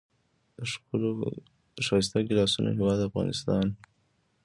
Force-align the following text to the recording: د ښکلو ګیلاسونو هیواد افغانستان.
د 0.57 0.57
ښکلو 0.71 1.09
ګیلاسونو 2.29 2.69
هیواد 2.77 2.99
افغانستان. 3.09 3.65